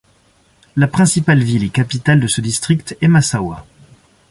[0.77, 3.67] La principale ville et capitale de ce district est Massaoua.